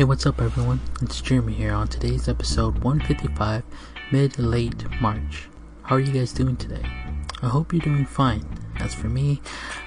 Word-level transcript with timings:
Hey, 0.00 0.04
what's 0.04 0.24
up, 0.24 0.40
everyone? 0.40 0.80
It's 1.02 1.20
Jeremy 1.20 1.52
here 1.52 1.74
on 1.74 1.86
today's 1.86 2.26
episode 2.26 2.78
155, 2.78 3.62
mid 4.10 4.38
late 4.38 4.86
March. 4.98 5.50
How 5.82 5.96
are 5.96 6.00
you 6.00 6.10
guys 6.10 6.32
doing 6.32 6.56
today? 6.56 6.80
I 7.42 7.48
hope 7.48 7.74
you're 7.74 7.82
doing 7.82 8.06
fine. 8.06 8.46
As 8.76 8.94
for 8.94 9.08
me, 9.08 9.42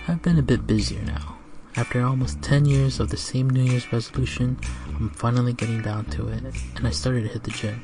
I've 0.08 0.22
been 0.22 0.38
a 0.38 0.44
bit 0.44 0.68
busier 0.68 1.02
now. 1.02 1.40
After 1.76 2.04
almost 2.04 2.44
10 2.44 2.66
years 2.66 3.00
of 3.00 3.10
the 3.10 3.18
same 3.18 3.50
New 3.50 3.64
Year's 3.64 3.92
resolution, 3.92 4.60
I'm 4.96 5.10
finally 5.10 5.54
getting 5.54 5.82
down 5.82 6.06
to 6.06 6.28
it, 6.28 6.44
and 6.76 6.88
I 6.88 6.92
started 6.92 7.24
to 7.24 7.30
hit 7.30 7.44
the 7.44 7.52
gym. 7.52 7.82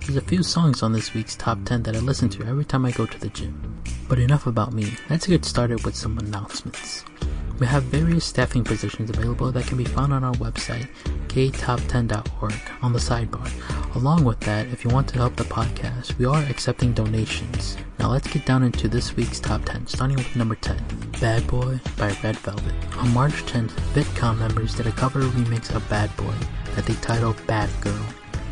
There's 0.00 0.16
a 0.16 0.20
few 0.20 0.42
songs 0.42 0.82
on 0.82 0.92
this 0.92 1.14
week's 1.14 1.36
top 1.36 1.58
10 1.64 1.82
that 1.84 1.96
I 1.96 2.00
listen 2.00 2.28
to 2.30 2.46
every 2.46 2.64
time 2.64 2.84
I 2.84 2.90
go 2.90 3.06
to 3.06 3.20
the 3.20 3.28
gym. 3.28 3.82
But 4.08 4.18
enough 4.18 4.46
about 4.46 4.72
me, 4.72 4.94
let's 5.10 5.26
get 5.26 5.44
started 5.44 5.84
with 5.84 5.94
some 5.94 6.18
announcements. 6.18 7.04
We 7.58 7.66
have 7.66 7.84
various 7.84 8.24
staffing 8.24 8.62
positions 8.62 9.10
available 9.10 9.50
that 9.50 9.66
can 9.66 9.76
be 9.76 9.84
found 9.84 10.12
on 10.12 10.22
our 10.22 10.34
website, 10.34 10.88
ktop10.org, 11.26 12.54
on 12.82 12.92
the 12.92 12.98
sidebar. 13.00 13.96
Along 13.96 14.22
with 14.22 14.38
that, 14.40 14.68
if 14.68 14.84
you 14.84 14.90
want 14.90 15.08
to 15.08 15.18
help 15.18 15.34
the 15.34 15.44
podcast, 15.44 16.16
we 16.18 16.24
are 16.24 16.42
accepting 16.44 16.92
donations. 16.92 17.76
Now 17.98 18.10
let's 18.10 18.28
get 18.28 18.46
down 18.46 18.62
into 18.62 18.86
this 18.86 19.16
week's 19.16 19.40
top 19.40 19.64
10, 19.64 19.88
starting 19.88 20.16
with 20.16 20.36
number 20.36 20.54
10, 20.54 20.78
Bad 21.20 21.46
Boy 21.48 21.80
by 21.96 22.16
Red 22.22 22.36
Velvet. 22.36 22.74
On 22.98 23.12
March 23.12 23.44
10th, 23.46 23.72
VICTON 23.92 24.38
members 24.38 24.76
did 24.76 24.86
a 24.86 24.92
cover 24.92 25.22
remix 25.22 25.74
of 25.74 25.88
Bad 25.90 26.16
Boy 26.16 26.34
that 26.74 26.86
they 26.86 26.94
titled 26.94 27.44
Bad 27.46 27.70
Girl. 27.80 28.06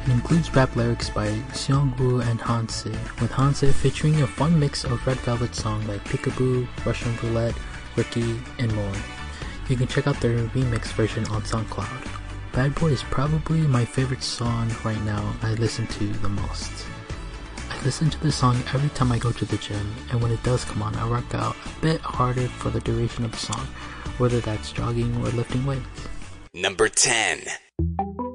It 0.04 0.12
includes 0.12 0.54
rap 0.54 0.76
lyrics 0.76 1.10
by 1.10 1.28
Seongwoo 1.52 2.24
and 2.24 2.40
Hanse, 2.40 2.84
with 3.20 3.32
Hanse 3.32 3.72
featuring 3.72 4.22
a 4.22 4.26
fun 4.26 4.58
mix 4.58 4.84
of 4.84 5.04
Red 5.06 5.18
Velvet 5.18 5.54
songs 5.54 5.86
like 5.88 6.04
Peekaboo, 6.04 6.66
Russian 6.84 7.16
Roulette, 7.22 7.56
Rookie, 7.96 8.38
and 8.58 8.74
more. 8.74 8.92
You 9.68 9.76
can 9.76 9.88
check 9.88 10.06
out 10.06 10.20
their 10.20 10.38
remix 10.48 10.92
version 10.92 11.26
on 11.26 11.42
SoundCloud. 11.42 12.08
Bad 12.52 12.74
Boy 12.76 12.88
is 12.88 13.02
probably 13.02 13.60
my 13.60 13.84
favorite 13.84 14.22
song 14.22 14.70
right 14.84 15.02
now 15.02 15.34
I 15.42 15.54
listen 15.54 15.86
to 15.88 16.06
the 16.06 16.28
most. 16.28 16.86
I 17.68 17.82
listen 17.84 18.08
to 18.08 18.20
this 18.22 18.36
song 18.36 18.56
every 18.72 18.88
time 18.90 19.12
I 19.12 19.18
go 19.18 19.32
to 19.32 19.44
the 19.44 19.58
gym, 19.58 19.94
and 20.10 20.22
when 20.22 20.30
it 20.30 20.42
does 20.42 20.64
come 20.64 20.82
on, 20.82 20.94
I 20.94 21.10
work 21.10 21.34
out 21.34 21.56
a 21.66 21.80
bit 21.80 22.00
harder 22.00 22.48
for 22.48 22.70
the 22.70 22.80
duration 22.80 23.24
of 23.24 23.32
the 23.32 23.38
song, 23.38 23.66
whether 24.18 24.40
that's 24.40 24.72
jogging 24.72 25.14
or 25.16 25.30
lifting 25.30 25.66
weights. 25.66 26.08
Number 26.54 26.88
10. 26.88 27.42
후다 27.78 28.25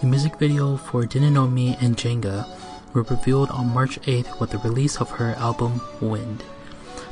The 0.00 0.06
music 0.06 0.38
video 0.38 0.76
for 0.76 1.04
Didn't 1.06 1.34
Know 1.34 1.48
Me 1.48 1.76
and 1.80 1.96
Jenga 1.96 2.46
were 2.94 3.02
revealed 3.02 3.50
on 3.50 3.74
March 3.74 4.00
8th 4.02 4.38
with 4.38 4.50
the 4.50 4.58
release 4.58 5.00
of 5.00 5.10
her 5.10 5.34
album 5.34 5.80
Wind. 6.00 6.44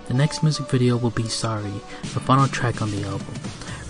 The 0.07 0.15
next 0.15 0.45
music 0.45 0.69
video 0.69 0.97
will 0.97 1.11
be 1.11 1.27
Sorry, 1.29 1.81
the 2.15 2.21
final 2.21 2.47
track 2.47 2.81
on 2.81 2.93
the 2.93 3.03
album. 3.03 3.35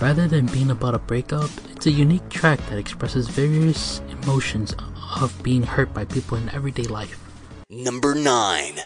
Rather 0.01 0.27
than 0.27 0.47
being 0.47 0.71
about 0.71 0.95
a 0.95 0.99
breakup, 0.99 1.51
it's 1.71 1.85
a 1.85 1.91
unique 1.91 2.27
track 2.31 2.59
that 2.71 2.79
expresses 2.79 3.29
various 3.29 4.01
emotions 4.09 4.75
of 5.21 5.43
being 5.43 5.65
hurt 5.65 5.93
by 5.93 6.07
people 6.07 6.39
in 6.39 6.49
everyday 6.49 6.85
life. 6.85 7.21
Number 7.69 8.15
9 8.15 8.81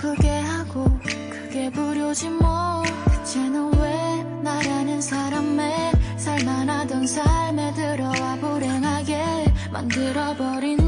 아프게 0.00 0.30
하고 0.30 0.84
그게 1.30 1.70
부려지 1.70 2.30
뭐. 2.30 2.82
이제는 3.22 3.74
왜 3.78 4.22
나라는 4.42 5.00
사람의 5.00 5.92
살만하던 6.16 7.06
삶에 7.06 7.74
들어와 7.74 8.36
불행하게 8.36 9.52
만들어버린 9.70 10.79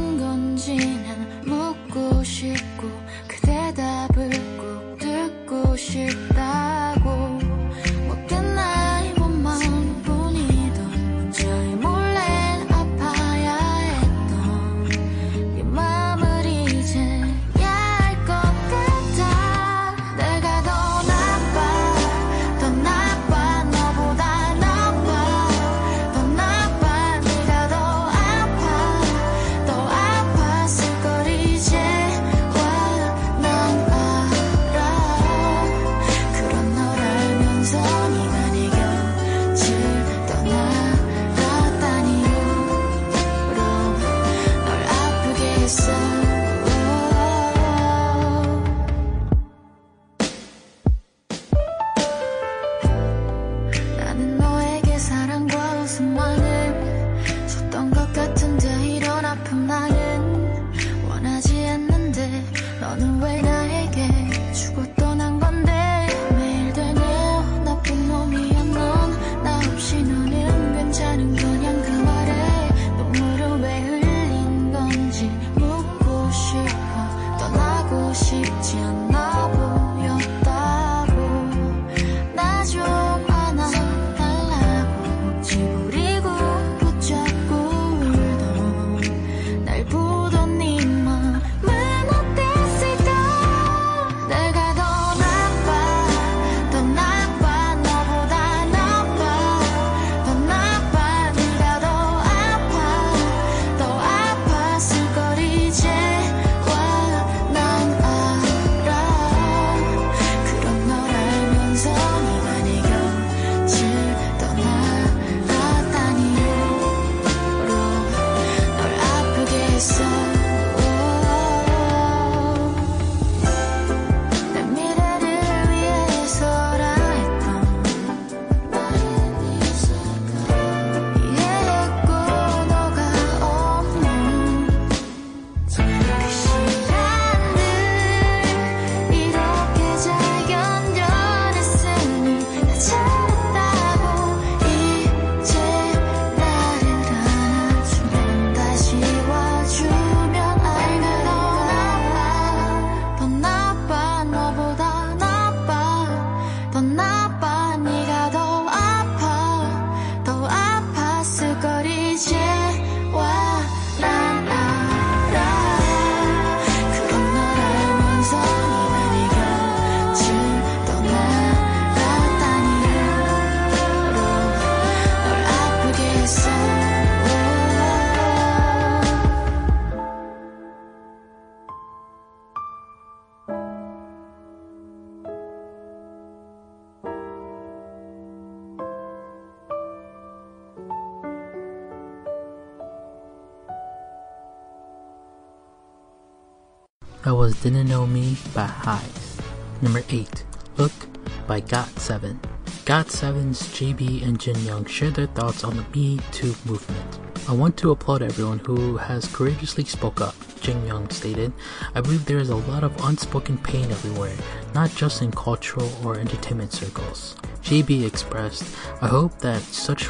by 201.47 201.61
GOT7. 201.61 202.39
GOT7's 202.85 203.63
JB 203.69 204.27
and 204.27 204.41
Jin 204.41 204.59
Young 204.65 204.85
share 204.85 205.11
their 205.11 205.27
thoughts 205.29 205.65
on 205.65 205.77
the 205.77 205.85
Me 205.95 206.19
Too 206.31 206.55
movement. 206.65 207.19
I 207.49 207.53
want 207.53 207.77
to 207.79 207.91
applaud 207.91 208.23
everyone 208.23 208.61
who 208.61 208.97
has 208.97 209.27
courageously 209.27 209.85
spoke 209.85 210.21
up, 210.21 210.35
Jin 210.61 210.87
Young 210.87 211.09
stated. 211.11 211.53
I 211.95 212.01
believe 212.01 212.25
there 212.25 212.39
is 212.39 212.51
a 212.51 212.57
lot 212.57 212.85
of 212.85 212.97
unspoken 213.05 213.59
pain 213.59 213.91
everywhere, 213.91 214.37
not 214.75 214.91
just 214.95 215.23
in 215.23 215.33
cultural 215.33 215.91
or 216.05 216.19
entertainment 216.19 216.73
circles. 216.73 217.37
JB 217.63 218.07
expressed, 218.07 218.77
I 219.01 219.09
hope 219.09 219.39
that 219.39 219.63
such 219.63 220.09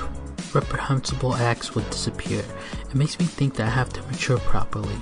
reprehensible 0.55 1.35
acts 1.35 1.75
would 1.75 1.89
disappear. 1.91 2.45
It 2.89 2.95
makes 2.95 3.19
me 3.19 3.25
think 3.25 3.55
that 3.55 3.67
I 3.67 3.71
have 3.71 3.93
to 3.95 4.03
mature 4.03 4.39
properly. 4.39 4.97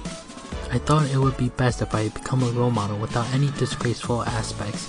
I 0.73 0.79
thought 0.79 1.11
it 1.11 1.19
would 1.19 1.37
be 1.37 1.49
best 1.49 1.83
if 1.83 1.95
I 1.95 2.11
become 2.11 2.45
a 2.45 2.51
role 2.53 2.71
model 2.71 2.97
without 2.99 3.27
any 3.35 3.51
disgraceful 3.59 4.23
aspects 4.23 4.89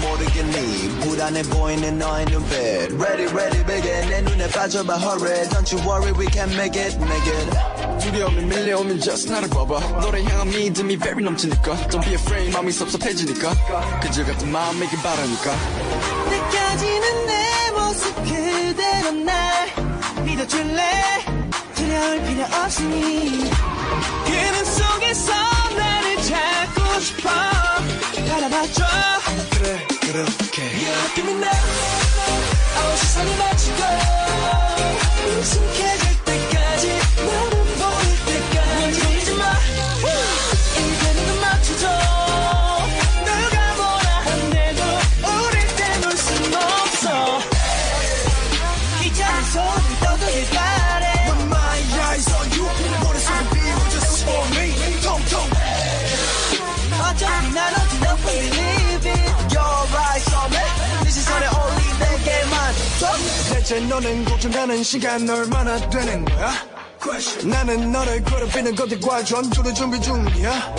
모르겠니? 0.00 1.00
불안해 1.00 1.42
보이는 1.44 1.98
너의 1.98 2.26
눈빛. 2.26 2.52
Ready, 2.56 3.26
ready, 3.32 3.64
begging 3.66 4.08
내 4.10 4.20
눈에 4.22 4.48
빠져봐. 4.48 4.96
Hurry. 4.98 5.48
Don't 5.48 5.72
you 5.72 5.82
worry, 5.88 6.12
we 6.18 6.26
can 6.32 6.50
make 6.54 6.80
it, 6.80 6.96
make 7.02 7.26
it. 7.32 7.50
두려움이 8.00 8.42
밀려오면 8.44 9.00
just 9.00 9.30
나를 9.30 9.48
봐봐. 9.48 10.00
너를 10.00 10.24
향한 10.24 10.48
믿음이 10.48 10.96
very 10.98 11.22
넘치니까. 11.24 11.88
Don't 11.88 12.04
be 12.04 12.14
afraid 12.14 12.52
마음이 12.52 12.70
섭섭해지니까. 12.72 14.00
그저 14.00 14.24
같은 14.24 14.50
마음이길 14.52 14.98
바라니까. 15.02 15.52
느껴지는 16.30 17.26
내 17.26 17.70
모습 17.72 18.14
그대로 18.24 19.10
날 19.24 19.68
믿어줄래? 20.24 20.82
두려울 21.74 22.22
필요 22.22 22.44
없으니 22.62 23.50
그는 24.24 24.64
속에서 24.64 25.32
나를 25.76 26.15
찾고 26.26 27.00
싶어. 27.00 27.28
바라봐줘. 28.28 28.84
그래 29.50 29.86
그렇게. 30.00 30.62
You 30.62 30.92
give 31.14 31.30
me 31.30 31.34
now 31.38 31.50
아무 32.76 32.96
시선이 32.96 33.36
맞추고. 33.36 33.82
익숙해질 35.38 36.24
때까지 36.24 36.98
너는 63.96 64.26
고쳐가는 64.26 64.82
시간 64.82 65.26
얼마나 65.26 65.78
되는 65.88 66.22
거야? 66.26 66.52
나는 67.44 67.92
너를 67.92 68.22
괴롭히는 68.24 68.74
것들과 68.74 69.24
전투를 69.24 69.72
준비 69.72 69.98
중이야. 69.98 70.74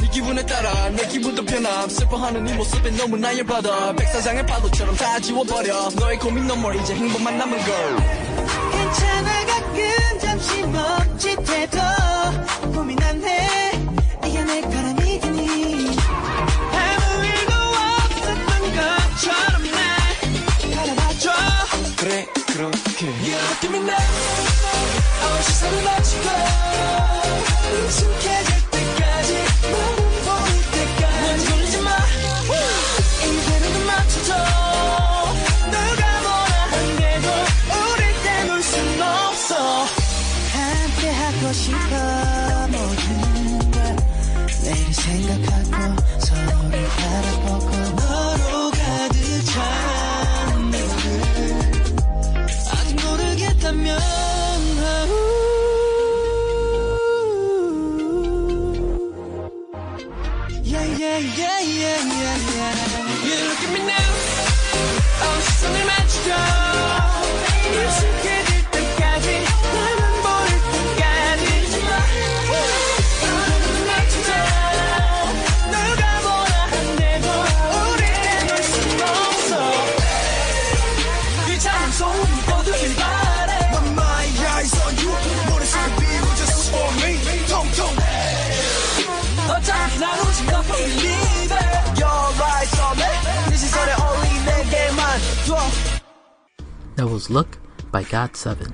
네 0.00 0.08
기분에 0.10 0.44
따라 0.44 0.88
내 0.90 1.06
기분도 1.06 1.44
변함. 1.44 1.88
슬퍼하는 1.88 2.42
네 2.42 2.52
모습에 2.54 2.90
너무 2.96 3.16
나열 3.16 3.44
받아. 3.44 3.92
백사장의 3.92 4.44
파도처럼 4.44 4.96
다 4.96 5.20
지워버려. 5.20 5.90
너의 5.90 6.18
고민 6.18 6.50
more. 6.50 6.76
이제 6.80 6.96
행복만 6.96 7.38
남은 7.38 7.56
걸. 7.58 7.96
괜찮아 8.72 9.46
가끔 9.46 10.18
잠시 10.20 10.62
멈칫해도 10.62 11.78
고민 12.74 13.00
안해 13.00 13.41
이렇게 23.02 23.32
You 23.32 23.34
look 23.34 23.64
at 23.64 23.70
me 23.70 23.80
now 23.80 23.96
Oh 25.22 25.40
she's 25.42 25.58
so 25.58 25.66
magical 25.82 26.32
Look 97.12 97.58
by 97.90 98.04
GOT7. 98.04 98.72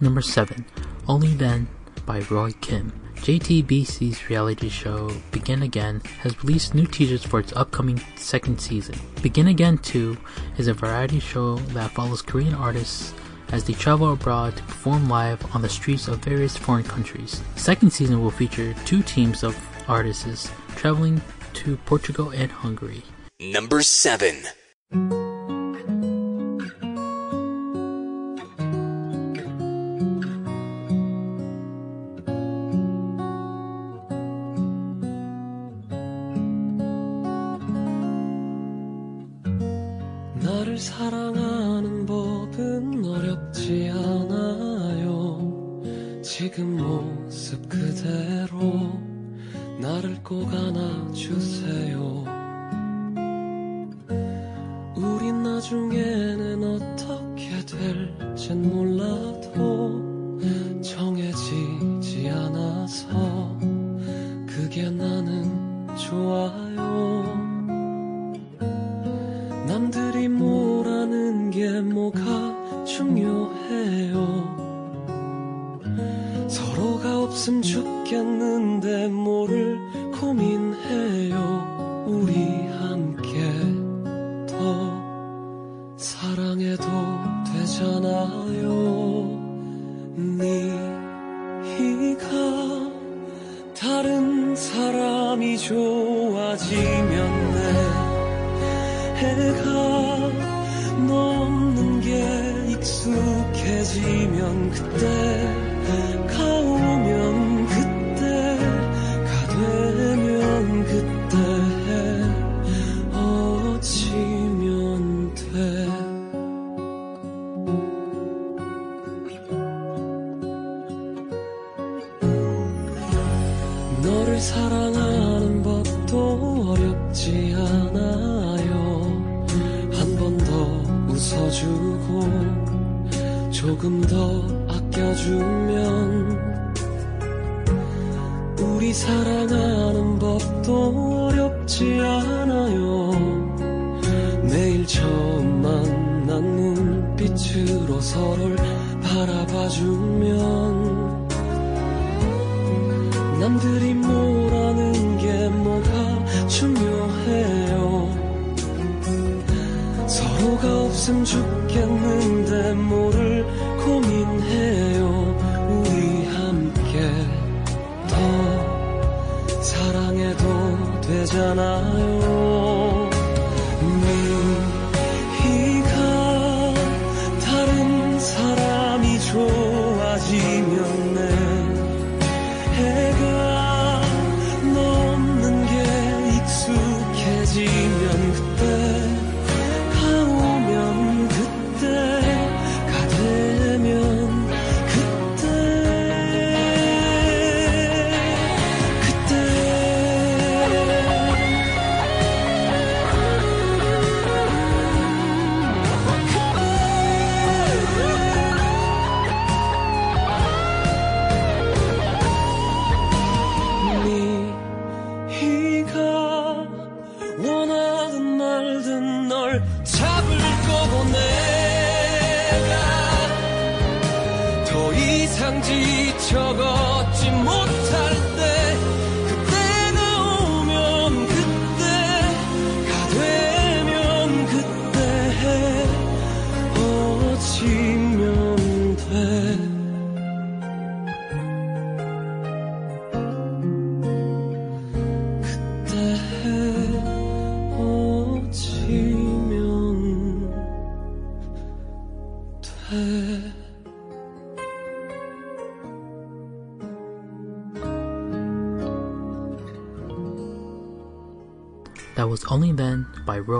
Number 0.00 0.20
7, 0.20 0.64
Only 1.06 1.28
Then 1.28 1.68
by 2.04 2.18
Roy 2.28 2.50
Kim. 2.60 2.92
JTBC's 3.16 4.28
reality 4.28 4.68
show 4.68 5.12
Begin 5.30 5.62
Again 5.62 6.00
has 6.20 6.42
released 6.42 6.74
new 6.74 6.86
teasers 6.86 7.24
for 7.24 7.38
its 7.38 7.52
upcoming 7.54 8.00
second 8.16 8.60
season. 8.60 8.98
Begin 9.22 9.46
Again 9.46 9.78
2 9.78 10.16
is 10.58 10.66
a 10.66 10.74
variety 10.74 11.20
show 11.20 11.56
that 11.74 11.92
follows 11.92 12.20
Korean 12.20 12.54
artists 12.54 13.14
as 13.52 13.62
they 13.62 13.74
travel 13.74 14.12
abroad 14.12 14.56
to 14.56 14.62
perform 14.64 15.08
live 15.08 15.54
on 15.54 15.62
the 15.62 15.68
streets 15.68 16.08
of 16.08 16.18
various 16.18 16.56
foreign 16.56 16.82
countries. 16.84 17.42
Second 17.54 17.92
season 17.92 18.22
will 18.22 18.32
feature 18.32 18.74
two 18.84 19.04
teams 19.04 19.44
of 19.44 19.56
artists 19.88 20.50
traveling 20.74 21.22
to 21.54 21.76
Portugal 21.86 22.30
and 22.30 22.50
Hungary. 22.50 23.04
Number 23.38 23.82
7. 23.82 24.34
안고 50.26 50.44
가나 50.46 51.12
주세요. 51.12 52.25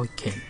King. 0.05 0.41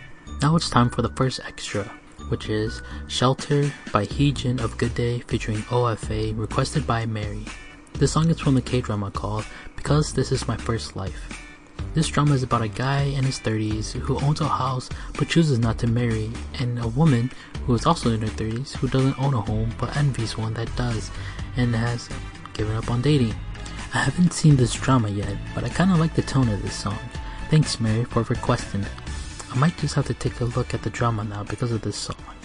Now 0.41 0.55
it's 0.57 0.69
time 0.69 0.89
for 0.89 1.01
the 1.01 1.09
first 1.15 1.39
extra, 1.47 1.85
which 2.27 2.49
is 2.49 2.81
Shelter 3.07 3.71
by 3.93 4.05
Heejin 4.05 4.59
of 4.61 4.77
Good 4.77 4.93
Day 4.93 5.19
featuring 5.19 5.59
OFA, 5.69 6.37
requested 6.37 6.85
by 6.85 7.05
Mary. 7.05 7.45
This 7.93 8.11
song 8.11 8.29
is 8.29 8.39
from 8.39 8.55
the 8.55 8.61
K 8.61 8.81
drama 8.81 9.09
called 9.09 9.45
Because 9.75 10.13
This 10.13 10.31
Is 10.31 10.47
My 10.47 10.57
First 10.57 10.95
Life. 10.95 11.41
This 11.93 12.09
drama 12.09 12.33
is 12.33 12.43
about 12.43 12.61
a 12.61 12.67
guy 12.67 13.03
in 13.03 13.23
his 13.23 13.39
30s 13.39 13.93
who 13.93 14.19
owns 14.19 14.41
a 14.41 14.47
house 14.47 14.89
but 15.17 15.29
chooses 15.29 15.59
not 15.59 15.79
to 15.79 15.87
marry, 15.87 16.29
and 16.59 16.77
a 16.79 16.87
woman 16.89 17.31
who 17.65 17.73
is 17.73 17.85
also 17.85 18.11
in 18.11 18.21
her 18.21 18.27
30s 18.27 18.75
who 18.75 18.87
doesn't 18.87 19.17
own 19.17 19.33
a 19.33 19.41
home 19.41 19.73
but 19.79 19.95
envies 19.95 20.37
one 20.37 20.53
that 20.55 20.75
does 20.75 21.09
and 21.55 21.73
has 21.73 22.09
given 22.53 22.75
up 22.75 22.91
on 22.91 23.01
dating. 23.01 23.33
I 23.93 23.99
haven't 23.99 24.33
seen 24.33 24.57
this 24.57 24.73
drama 24.73 25.09
yet, 25.09 25.37
but 25.55 25.63
I 25.63 25.69
kinda 25.69 25.95
like 25.95 26.13
the 26.13 26.21
tone 26.21 26.49
of 26.49 26.61
this 26.61 26.75
song. 26.75 26.99
Thanks, 27.49 27.79
Mary, 27.79 28.03
for 28.03 28.23
requesting 28.23 28.81
it. 28.81 28.91
I 29.51 29.57
might 29.57 29.77
just 29.77 29.95
have 29.95 30.05
to 30.07 30.13
take 30.13 30.39
a 30.41 30.45
look 30.45 30.73
at 30.73 30.83
the 30.83 30.89
drama 30.89 31.23
now 31.23 31.43
because 31.43 31.71
of 31.71 31.81
this 31.81 31.95
song. 31.95 32.36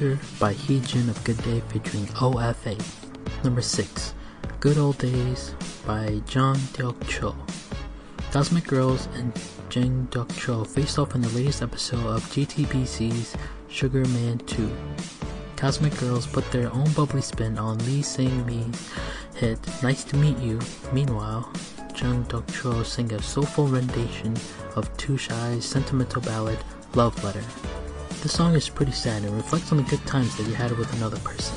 By 0.00 0.54
Heejin 0.54 1.10
of 1.10 1.22
Good 1.24 1.36
Day 1.42 1.60
featuring 1.68 2.06
OFA. 2.22 2.74
Number 3.44 3.60
6. 3.60 4.14
Good 4.58 4.78
Old 4.78 4.96
Days 4.96 5.54
by 5.86 6.22
John 6.26 6.56
Deok 6.72 7.06
Cho. 7.06 7.36
Cosmic 8.32 8.64
Girls 8.66 9.08
and 9.16 9.38
Jang 9.68 10.08
Deok 10.10 10.34
Cho 10.40 10.64
faced 10.64 10.98
off 10.98 11.14
in 11.14 11.20
the 11.20 11.28
latest 11.28 11.60
episode 11.60 12.06
of 12.06 12.22
JTBC's 12.30 13.36
Sugar 13.68 14.06
Man 14.06 14.38
2. 14.38 14.74
Cosmic 15.56 15.94
Girls 15.98 16.26
put 16.26 16.50
their 16.50 16.72
own 16.72 16.90
bubbly 16.92 17.20
spin 17.20 17.58
on 17.58 17.76
Lee 17.80 18.00
Sang 18.00 18.46
Mi's 18.46 18.88
hit 19.34 19.58
Nice 19.82 20.04
to 20.04 20.16
Meet 20.16 20.38
You. 20.38 20.58
Meanwhile, 20.94 21.52
Jung 21.94 22.24
Deok 22.24 22.50
Cho 22.58 22.82
sang 22.84 23.12
a 23.12 23.20
soulful 23.20 23.66
rendition 23.66 24.34
of 24.76 24.96
Too 24.96 25.18
Shy's 25.18 25.66
sentimental 25.66 26.22
ballad 26.22 26.58
Love 26.94 27.22
Letter. 27.22 27.44
The 28.21 28.29
song 28.29 28.55
is 28.55 28.69
pretty 28.69 28.91
sad 28.91 29.23
and 29.23 29.35
reflects 29.35 29.71
on 29.71 29.77
the 29.77 29.83
good 29.83 30.05
times 30.05 30.35
that 30.37 30.47
you 30.47 30.53
had 30.55 30.71
with 30.77 30.91
another 30.93 31.19
person. 31.19 31.55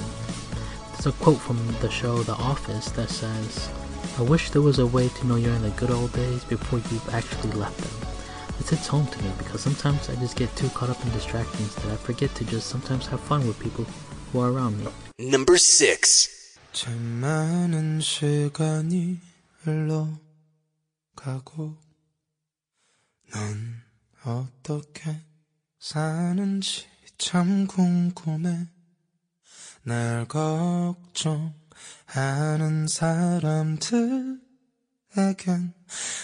There's 0.92 1.06
a 1.06 1.12
quote 1.12 1.38
from 1.38 1.58
the 1.80 1.90
show 1.90 2.22
The 2.22 2.34
Office 2.34 2.90
that 2.92 3.08
says, 3.08 3.70
I 4.18 4.22
wish 4.22 4.50
there 4.50 4.62
was 4.62 4.78
a 4.78 4.86
way 4.86 5.08
to 5.08 5.26
know 5.26 5.36
you're 5.36 5.54
in 5.54 5.62
the 5.62 5.70
good 5.70 5.90
old 5.90 6.12
days 6.12 6.44
before 6.44 6.80
you've 6.90 7.14
actually 7.14 7.52
left 7.52 7.78
them. 7.78 8.08
It 8.60 8.68
hits 8.68 8.88
home 8.88 9.06
to 9.06 9.22
me 9.22 9.30
because 9.38 9.60
sometimes 9.60 10.10
I 10.10 10.16
just 10.16 10.36
get 10.36 10.54
too 10.56 10.68
caught 10.70 10.90
up 10.90 11.02
in 11.04 11.10
distractions 11.12 11.74
that 11.76 11.92
I 11.92 11.96
forget 11.96 12.34
to 12.34 12.44
just 12.44 12.66
sometimes 12.68 13.06
have 13.06 13.20
fun 13.20 13.46
with 13.46 13.58
people 13.60 13.86
who 14.32 14.40
are 14.40 14.50
around 14.50 14.78
me. 14.80 14.88
Number 15.18 15.56
6. 15.56 16.28
참 16.72 17.20
많은 17.20 18.00
시간이 18.00 19.20
흘러가고 19.64 20.18
넌 23.32 23.82
어떻게 24.24 25.20
사는지 25.83 26.85
참 27.17 27.67
궁금해. 27.67 28.67
날 29.83 30.25
걱정하는 30.29 30.87
사람들에겐 32.87 34.39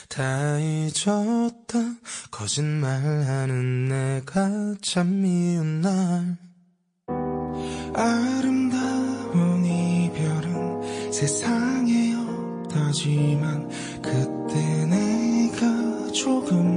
다 0.08 0.60
잊었다. 0.60 1.78
거짓말하는 2.32 3.90
내가 3.90 4.76
참 4.82 5.24
미운 5.24 5.82
날. 5.82 6.38
아름다운 7.94 9.66
이별은 9.66 11.12
세상에 11.12 12.14
없다지만 12.14 13.68
그때 14.02 14.86
내가 14.86 16.12
조금 16.14 16.69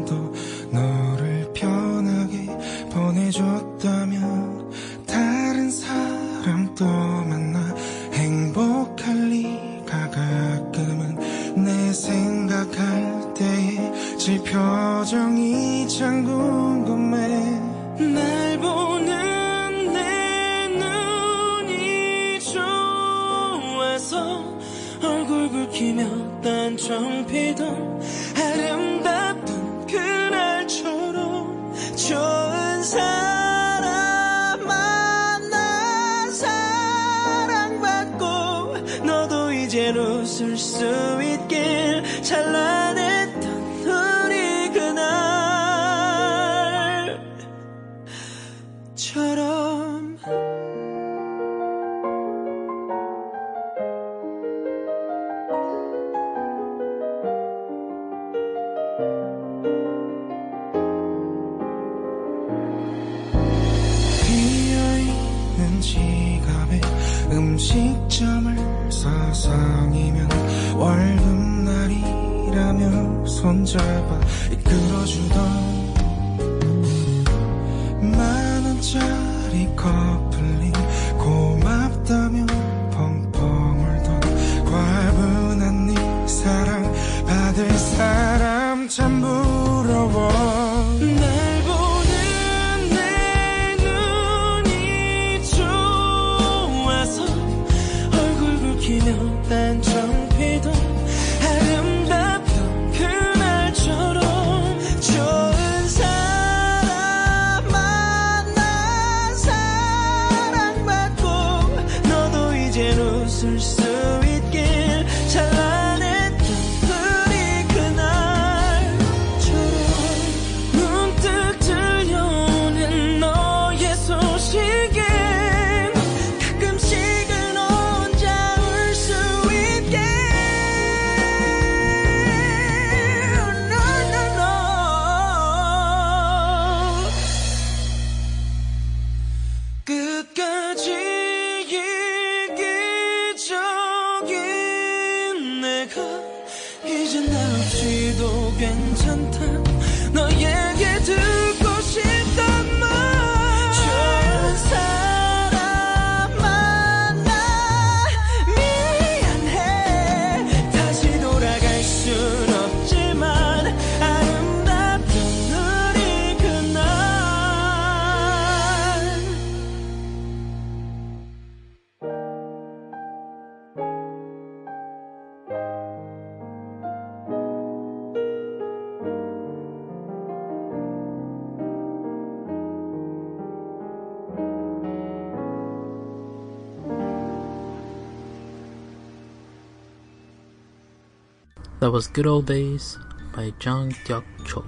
That 191.82 191.90
was 191.90 192.06
Good 192.06 192.28
Old 192.28 192.46
Days 192.46 192.96
by 193.34 193.52
Jung 193.60 193.90
Dyuk 194.06 194.22
Cho. 194.46 194.64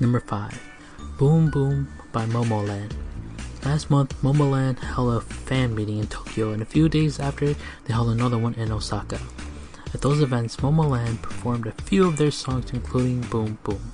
Number 0.00 0.18
5. 0.18 0.60
Boom 1.16 1.48
Boom 1.48 1.86
by 2.10 2.26
Momoland. 2.26 2.90
Last 3.64 3.88
month, 3.88 4.20
Momoland 4.20 4.80
held 4.80 5.14
a 5.14 5.20
fan 5.20 5.76
meeting 5.76 5.98
in 5.98 6.08
Tokyo, 6.08 6.50
and 6.50 6.60
a 6.60 6.64
few 6.64 6.88
days 6.88 7.20
after, 7.20 7.54
they 7.84 7.92
held 7.94 8.08
another 8.08 8.36
one 8.36 8.54
in 8.54 8.72
Osaka. 8.72 9.20
At 9.94 10.00
those 10.00 10.22
events, 10.22 10.56
Momoland 10.56 11.22
performed 11.22 11.68
a 11.68 11.82
few 11.82 12.08
of 12.08 12.16
their 12.16 12.32
songs, 12.32 12.72
including 12.72 13.20
Boom 13.20 13.56
Boom. 13.62 13.92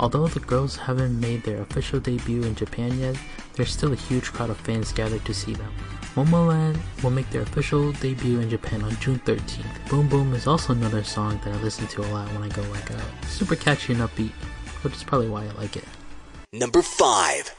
Although 0.00 0.26
the 0.26 0.40
girls 0.40 0.74
haven't 0.74 1.20
made 1.20 1.44
their 1.44 1.62
official 1.62 2.00
debut 2.00 2.42
in 2.42 2.56
Japan 2.56 2.98
yet, 2.98 3.16
there's 3.54 3.70
still 3.70 3.92
a 3.92 4.02
huge 4.10 4.32
crowd 4.32 4.50
of 4.50 4.56
fans 4.56 4.90
gathered 4.90 5.24
to 5.24 5.32
see 5.32 5.54
them. 5.54 5.72
Momoland 6.16 6.78
will 7.02 7.10
make 7.10 7.28
their 7.28 7.42
official 7.42 7.92
debut 7.92 8.40
in 8.40 8.48
Japan 8.48 8.82
on 8.82 8.96
June 8.96 9.18
13th. 9.26 9.90
Boom 9.90 10.08
Boom 10.08 10.32
is 10.32 10.46
also 10.46 10.72
another 10.72 11.04
song 11.04 11.38
that 11.44 11.54
I 11.54 11.58
listen 11.58 11.86
to 11.88 12.00
a 12.00 12.08
lot 12.08 12.32
when 12.32 12.42
I 12.42 12.48
go 12.48 12.62
like 12.70 12.90
out. 12.90 13.24
Super 13.26 13.54
catchy 13.54 13.92
and 13.92 14.00
upbeat, 14.00 14.32
which 14.82 14.94
is 14.94 15.04
probably 15.04 15.28
why 15.28 15.44
I 15.44 15.50
like 15.58 15.76
it. 15.76 15.84
Number 16.54 16.80
5 16.80 17.54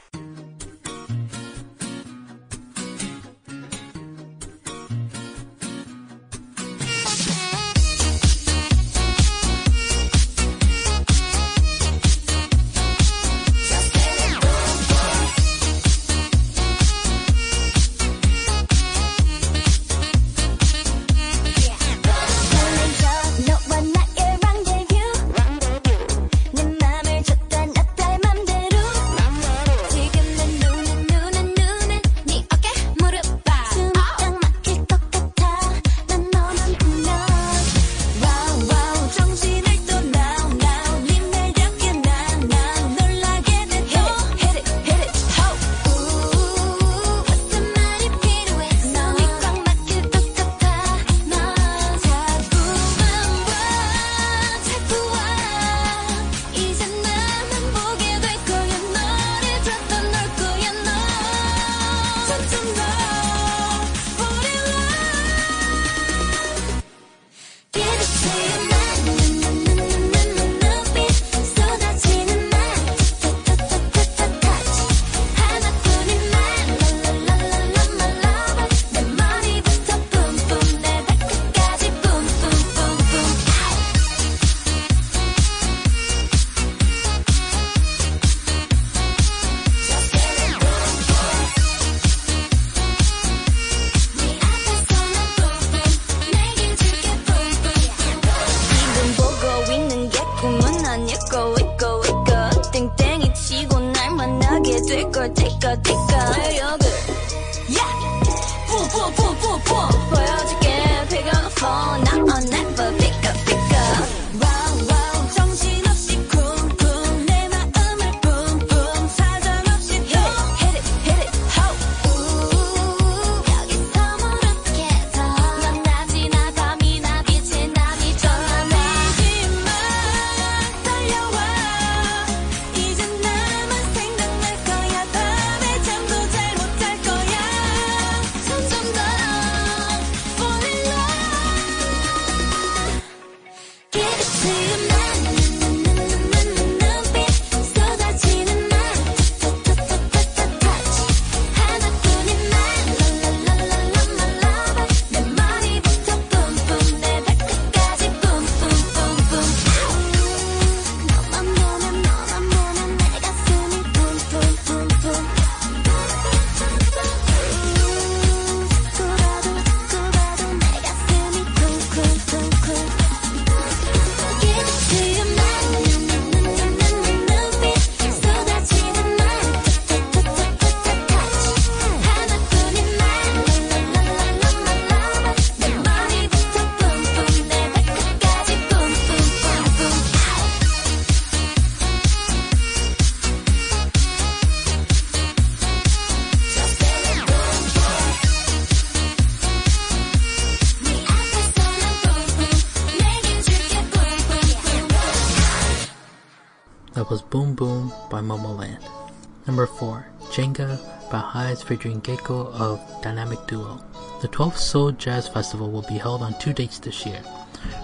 featuring 211.68 212.00
Gaeko 212.00 212.50
of 212.54 212.80
Dynamic 213.02 213.46
Duo. 213.46 213.78
The 214.22 214.28
12th 214.28 214.56
Seoul 214.56 214.92
Jazz 214.92 215.28
Festival 215.28 215.70
will 215.70 215.82
be 215.82 215.98
held 215.98 216.22
on 216.22 216.32
two 216.38 216.54
dates 216.54 216.78
this 216.78 217.04
year. 217.04 217.20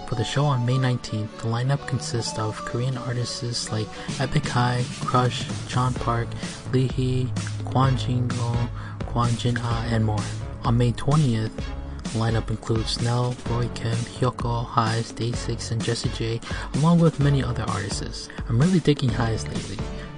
For 0.07 0.15
the 0.15 0.23
show 0.23 0.43
on 0.45 0.65
May 0.65 0.73
19th, 0.73 1.37
the 1.37 1.47
lineup 1.47 1.85
consists 1.87 2.39
of 2.39 2.57
Korean 2.57 2.97
artists 2.97 3.71
like 3.71 3.87
Epic 4.19 4.47
High, 4.47 4.83
Crush, 5.01 5.45
John 5.67 5.93
Park, 5.93 6.27
Lee 6.73 6.87
Hi, 6.87 7.31
Kwon 7.69 7.95
Jin 7.99 8.27
Kwon 8.27 9.37
Jin 9.37 9.59
Ah, 9.61 9.87
and 9.91 10.03
more. 10.03 10.25
On 10.63 10.75
May 10.75 10.91
20th, 10.91 11.55
the 11.55 12.19
lineup 12.19 12.49
includes 12.49 12.89
Snell, 12.89 13.35
Roy 13.51 13.69
Kim, 13.75 13.97
Hyukoh, 14.17 14.65
Heize, 14.65 15.13
Day6, 15.13 15.71
and 15.71 15.83
Jessie 15.83 16.09
J, 16.09 16.41
along 16.73 16.99
with 16.99 17.19
many 17.19 17.43
other 17.43 17.63
artists. 17.67 18.29
I'm 18.49 18.57
really 18.57 18.79
digging 18.79 19.11
Heize 19.11 19.47
lately. 19.47 19.77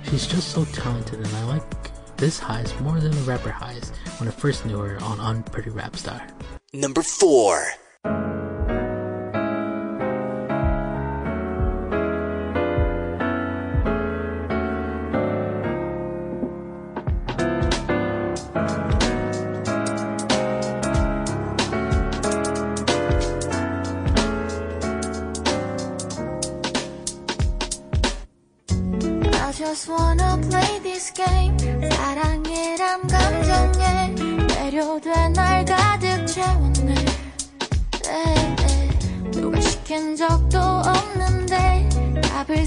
She's 0.10 0.25
just 0.25 0.53
so 0.53 0.63
talented 0.65 1.19
and 1.19 1.36
I 1.36 1.43
like 1.43 1.87
this 2.17 2.39
high 2.39 2.62
is 2.62 2.80
more 2.80 2.99
than 2.99 3.12
the 3.12 3.21
rapper 3.21 3.51
Heize 3.51 3.95
when 4.19 4.27
I 4.27 4.32
first 4.32 4.65
knew 4.65 4.80
her 4.80 5.01
on 5.03 5.19
Unpretty 5.19 5.69
Rap 5.69 5.95
Star. 5.95 6.25
Number 6.73 7.01
4 7.03 7.65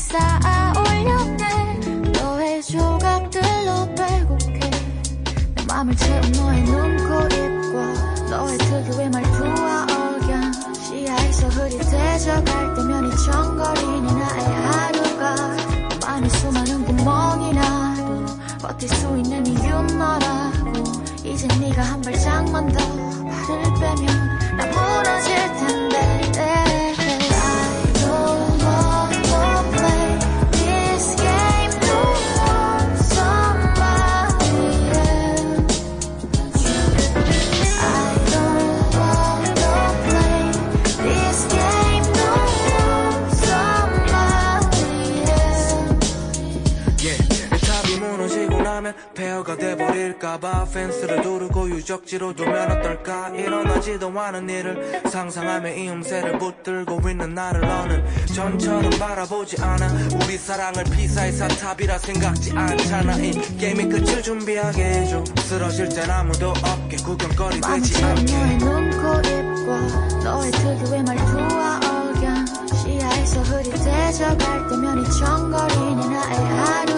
쌓아 0.01 0.73
올렸네. 0.79 1.81
너의 2.21 2.63
조각들로 2.63 3.95
빼곡해. 3.95 4.71
내 5.55 5.65
맘을 5.69 5.95
채운 5.95 6.33
너의 6.33 6.63
눈, 6.65 6.97
코, 6.97 7.27
입과 7.27 8.31
너의 8.31 8.59
특유의 8.59 9.11
말투와 9.11 9.87
억양. 9.91 10.53
시야에서 10.73 11.49
흐릿해져갈 11.49 12.75
때면 12.75 13.13
이청거리는 13.13 14.07
나의 14.07 14.45
하루가 14.47 15.35
너만의 16.01 16.31
수많은 16.31 16.85
구멍이라도 16.87 18.27
버틸 18.63 18.89
수 18.89 19.17
있는 19.19 19.47
이유 19.47 19.83
너라고. 19.97 20.83
이제 21.25 21.47
네가 21.59 21.83
한 21.83 22.01
발짝만 22.01 22.73
더 22.73 22.79
발을 22.79 23.63
빼면 23.79 24.20
돼버릴까봐. 50.31 50.67
펜스를 50.73 51.23
두르고 51.23 51.71
유적지로 51.71 52.35
두면 52.35 52.71
어떨까? 52.71 53.31
일어나지도 53.31 54.09
않은 54.09 54.49
일을 54.49 55.03
상상하며 55.09 55.71
이 55.71 55.89
음새를 55.89 56.39
붙들고 56.39 57.09
있는 57.09 57.35
나를 57.35 57.61
너는 57.63 58.05
전처럼 58.27 58.91
바라보지 58.99 59.61
않아. 59.61 59.89
우리 60.23 60.37
사랑을 60.37 60.85
피사의 60.85 61.33
사탑이라 61.33 61.99
생각지 61.99 62.53
않잖아. 62.53 63.17
이 63.17 63.33
게임의 63.59 63.89
끝을 63.89 64.23
준비하게 64.23 64.85
해줘. 64.85 65.25
쓰러질 65.39 65.89
땐 65.89 66.11
아무도 66.11 66.51
없게 66.51 66.97
구경거리 66.99 67.61
되지 67.61 68.05
않게. 68.05 68.37
너의 68.37 68.59
눈, 68.59 68.91
코, 68.91 69.19
입과 69.19 70.21
너의 70.23 70.51
특유의 70.53 71.03
말투와 71.03 71.81
억양. 71.85 72.47
시야에서 72.75 73.41
흐릿해져 73.43 74.37
갈 74.37 74.69
때면 74.69 74.99
이 75.03 75.11
청거리는 75.19 76.13
나의 76.13 76.37
하 76.37 76.90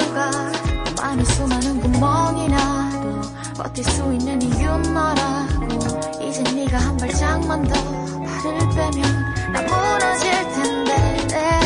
버틸 3.73 3.85
수 3.85 4.13
있는 4.13 4.43
이유 4.43 4.77
너라고? 4.93 6.23
이제 6.23 6.43
네가 6.43 6.77
한 6.77 6.97
발짝만 6.97 7.63
더 7.65 7.75
발을 8.23 8.59
빼면 8.75 9.53
나 9.53 9.63
무너질 9.63 10.31
텐데 10.53 11.62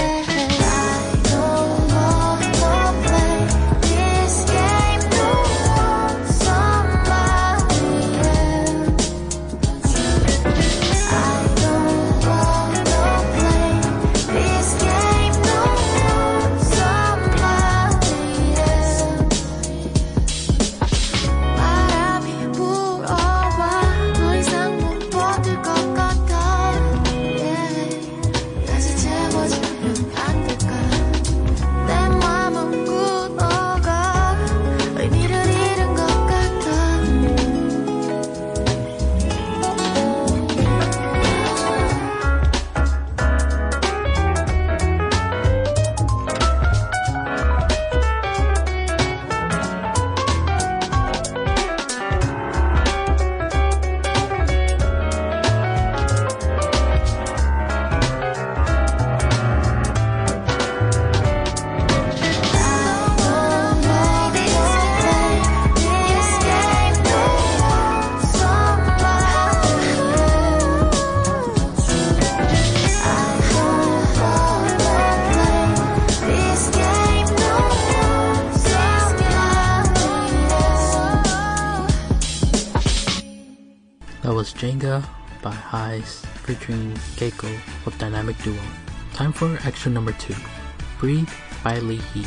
featuring 86.46 86.92
Gaeko 87.18 87.50
with 87.84 87.98
Dynamic 87.98 88.38
Duo. 88.38 88.56
Time 89.12 89.32
for 89.32 89.58
extra 89.64 89.90
number 89.90 90.12
2 90.12 90.32
Breathe 91.00 91.28
by 91.64 91.80
Lee 91.80 91.96
Hi. 92.14 92.24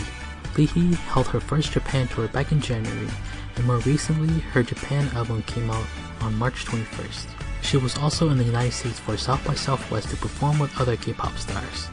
Lee 0.57 0.65
Hi 0.65 0.95
held 1.11 1.27
her 1.27 1.39
first 1.39 1.71
Japan 1.71 2.07
tour 2.09 2.27
back 2.27 2.51
in 2.51 2.59
January, 2.59 3.07
and 3.55 3.65
more 3.65 3.77
recently, 3.79 4.41
her 4.51 4.61
Japan 4.61 5.07
album 5.15 5.41
came 5.43 5.69
out 5.69 5.85
on 6.19 6.35
March 6.35 6.65
21st. 6.65 7.27
She 7.61 7.77
was 7.77 7.97
also 7.97 8.29
in 8.29 8.37
the 8.37 8.43
United 8.43 8.73
States 8.73 8.99
for 8.99 9.15
South 9.15 9.45
by 9.47 9.53
Southwest 9.53 10.09
to 10.09 10.17
perform 10.17 10.59
with 10.59 10.77
other 10.81 10.97
K 10.97 11.13
pop 11.13 11.37
stars. 11.37 11.87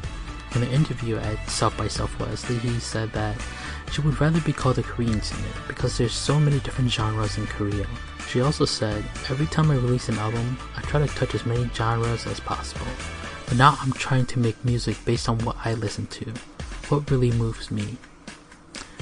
In 0.56 0.62
an 0.64 0.70
interview 0.70 1.18
at 1.18 1.48
South 1.48 1.76
by 1.76 1.86
Southwest, 1.86 2.50
Lee 2.50 2.56
Hi 2.56 2.78
said 2.78 3.12
that 3.12 3.36
she 3.92 4.00
would 4.00 4.20
rather 4.20 4.40
be 4.40 4.52
called 4.52 4.78
a 4.78 4.82
Korean 4.82 5.22
singer 5.22 5.54
because 5.68 5.96
there's 5.96 6.12
so 6.12 6.40
many 6.40 6.58
different 6.58 6.90
genres 6.90 7.38
in 7.38 7.46
Korea. 7.46 7.86
She 8.28 8.40
also 8.40 8.64
said, 8.64 9.04
Every 9.30 9.46
time 9.46 9.70
I 9.70 9.74
release 9.74 10.08
an 10.08 10.18
album, 10.18 10.58
try 10.86 11.04
to 11.04 11.14
touch 11.14 11.34
as 11.34 11.44
many 11.44 11.68
genres 11.74 12.26
as 12.26 12.40
possible. 12.40 12.86
But 13.46 13.56
now 13.56 13.76
I'm 13.80 13.92
trying 13.92 14.26
to 14.26 14.38
make 14.38 14.64
music 14.64 14.96
based 15.04 15.28
on 15.28 15.38
what 15.40 15.56
I 15.64 15.74
listen 15.74 16.06
to, 16.06 16.32
what 16.88 17.10
really 17.10 17.30
moves 17.30 17.70
me. 17.70 17.96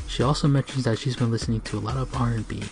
She 0.07 0.22
also 0.22 0.49
mentions 0.49 0.85
that 0.85 0.99
she's 0.99 1.16
been 1.16 1.30
listening 1.30 1.61
to 1.62 1.78
a 1.78 1.80
lot 1.80 1.97
of 1.97 2.14
R&B, 2.14 2.62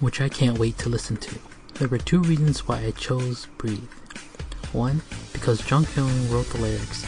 which 0.00 0.20
I 0.20 0.28
can't 0.28 0.58
wait 0.58 0.78
to 0.78 0.88
listen 0.88 1.16
to. 1.18 1.38
There 1.74 1.88
were 1.88 1.98
two 1.98 2.20
reasons 2.20 2.66
why 2.66 2.84
I 2.84 2.90
chose 2.92 3.46
Breathe. 3.58 3.88
One, 4.72 5.02
because 5.32 5.62
Jonghyun 5.62 6.30
wrote 6.32 6.48
the 6.50 6.58
lyrics. 6.58 7.06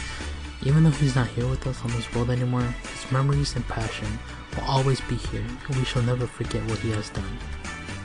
Even 0.63 0.83
though 0.83 0.91
he's 0.91 1.15
not 1.15 1.27
here 1.29 1.47
with 1.47 1.65
us 1.67 1.83
on 1.83 1.91
this 1.91 2.13
world 2.13 2.29
anymore, 2.29 2.61
his 2.61 3.11
memories 3.11 3.55
and 3.55 3.67
passion 3.67 4.07
will 4.55 4.63
always 4.65 5.01
be 5.01 5.15
here, 5.15 5.43
and 5.67 5.75
we 5.75 5.83
shall 5.83 6.03
never 6.03 6.27
forget 6.27 6.63
what 6.69 6.79
he 6.79 6.91
has 6.91 7.09
done. 7.09 7.37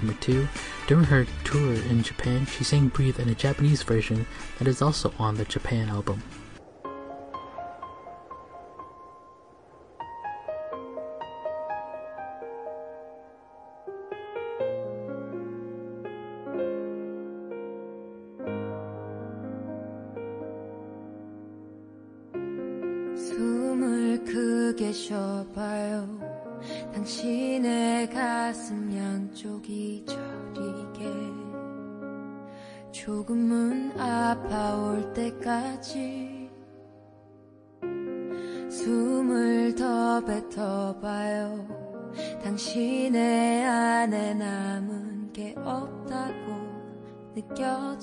Number 0.03 0.19
two, 0.21 0.49
during 0.87 1.05
her 1.05 1.27
tour 1.45 1.73
in 1.73 2.03
Japan, 2.03 2.47
she 2.47 2.65
sang 2.65 2.89
Breathe 2.89 3.19
in 3.19 3.29
a 3.29 3.35
Japanese 3.35 3.83
version 3.83 4.27
that 4.59 4.69
is 4.69 4.83
also 4.83 5.13
on 5.19 5.37
the 5.37 5.45
Japan 5.45 5.89
album. 5.89 6.23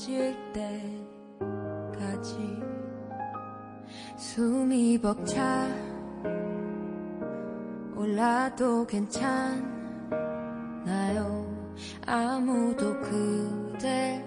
느껴질 0.03 0.35
때까지 1.39 2.37
숨이 4.17 4.99
벅차 4.99 5.69
몰라도 7.93 8.85
괜찮아요. 8.85 9.63
아무도 12.05 12.99
그댈 13.01 14.21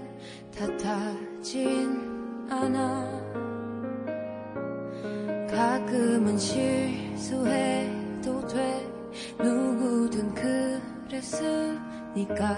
탓하진 0.56 2.48
않아. 2.50 3.04
가끔은 5.50 6.38
실수해도 6.38 8.46
돼. 8.48 8.90
누구든 9.38 10.34
그랬으니까 11.08 12.56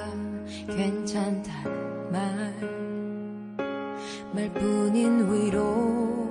괜찮단 0.69 2.13
말 2.13 2.98
말뿐인 4.33 5.33
위로지만 5.33 6.29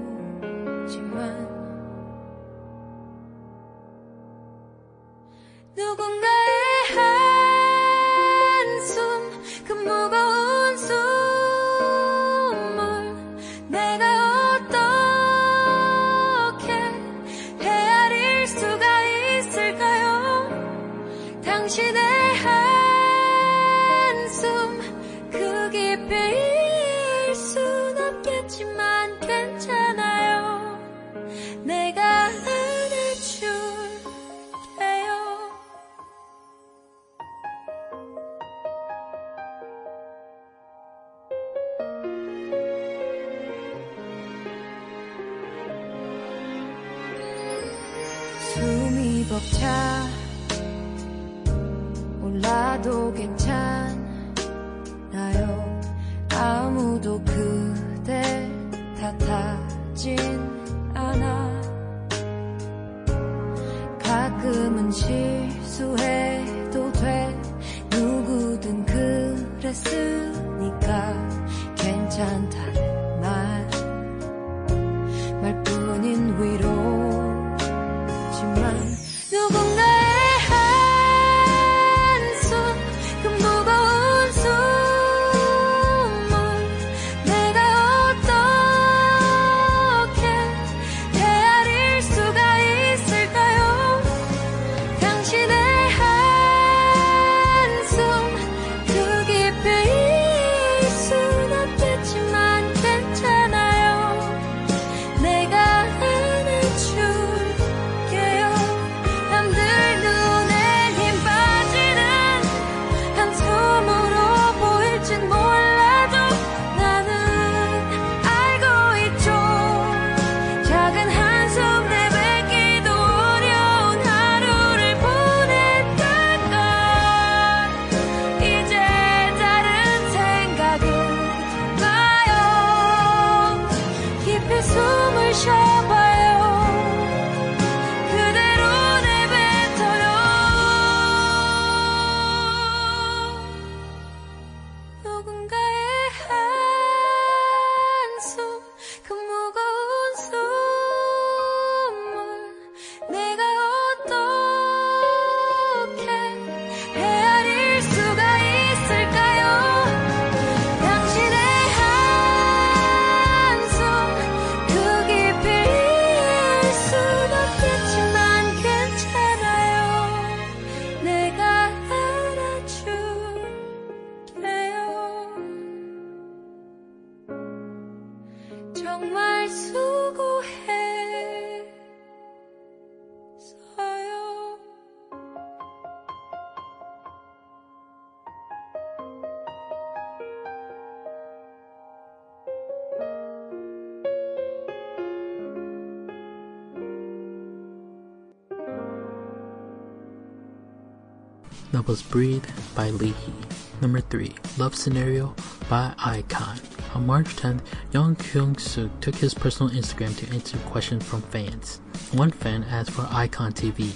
Was 201.88 202.02
Breathe 202.02 202.44
by 202.76 202.90
Lee 202.90 203.14
Hi. 203.14 203.34
Number 203.82 204.02
3, 204.02 204.36
Love 204.58 204.76
Scenario 204.76 205.34
by 205.70 205.94
iKON. 206.00 206.60
On 206.94 207.06
March 207.06 207.28
10th, 207.38 207.62
Yang 207.94 208.16
Hyun 208.18 208.60
Suk 208.60 209.00
took 209.00 209.16
his 209.16 209.34
personal 209.34 209.72
Instagram 209.72 210.14
to 210.18 210.34
answer 210.34 210.58
questions 210.66 211.06
from 211.06 211.22
fans. 211.22 211.80
One 212.12 212.32
fan 212.32 212.66
asked 212.66 212.92
for 212.92 213.04
iKON 213.04 213.54
TV, 213.54 213.94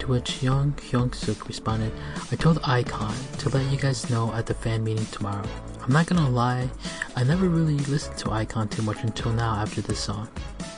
to 0.00 0.08
which 0.08 0.42
Yang 0.42 0.72
Hyun 0.72 1.14
Suk 1.14 1.48
responded, 1.48 1.92
I 2.30 2.36
told 2.36 2.60
iKON 2.60 3.38
to 3.38 3.48
let 3.48 3.72
you 3.72 3.78
guys 3.78 4.10
know 4.10 4.30
at 4.34 4.44
the 4.44 4.52
fan 4.52 4.84
meeting 4.84 5.06
tomorrow. 5.06 5.48
I'm 5.80 5.92
not 5.92 6.06
gonna 6.06 6.28
lie, 6.28 6.68
I 7.16 7.24
never 7.24 7.48
really 7.48 7.78
listened 7.78 8.18
to 8.18 8.26
iKON 8.26 8.70
too 8.70 8.82
much 8.82 9.02
until 9.02 9.32
now 9.32 9.54
after 9.54 9.80
this 9.80 10.00
song. 10.00 10.28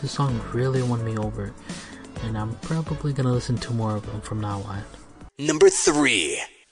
This 0.01 0.13
song 0.13 0.41
really 0.53 0.85
won 0.85 1.05
me 1.05 1.17
over, 1.17 1.53
and 2.23 2.39
I'm 2.39 2.55
probably 2.63 3.13
gonna 3.13 3.33
listen 3.33 3.57
to 3.57 3.73
more 3.73 3.97
of 3.97 4.07
them 4.07 4.21
from 4.21 4.41
now 4.41 4.61
on. 4.61 4.85
Number 5.41 5.69
3. 5.69 6.41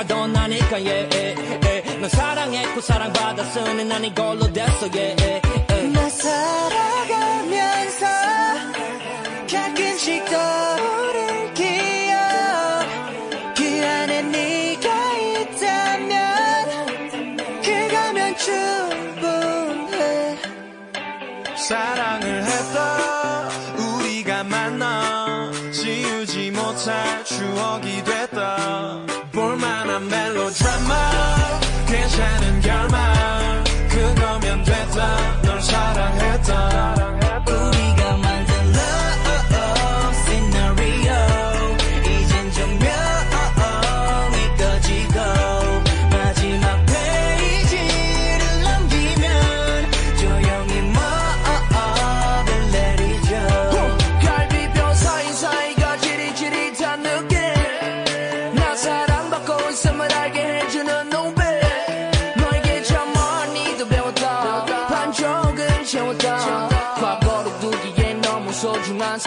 멈춰가던 0.00 0.32
나니까 0.32 0.76
yeah, 0.78 1.08
yeah, 1.12 1.34
yeah. 1.64 2.00
넌 2.00 2.08
사랑했고 2.08 2.80
사랑받았으니 2.80 3.84
난 3.84 4.02
이걸로 4.04 4.50
됐어 4.52 4.88
yeah, 4.94 5.14
yeah, 5.20 5.40
yeah. 5.68 5.92
나 5.92 6.08
살아가면서 6.08 8.06
가끔씩 9.50 10.24
떠오를 10.24 11.54
기억 11.54 12.16
그 13.56 13.86
안에 13.86 14.22
네가 14.22 14.88
있다면 15.18 16.16
그거면 17.62 18.36
충분해 18.36 19.96
사랑을 21.56 22.44
했다 22.44 23.48
우리가 23.76 24.44
만나 24.44 25.50
지우지 25.72 26.52
못할 26.52 27.24
추억이 27.24 28.02
됐 28.04 28.19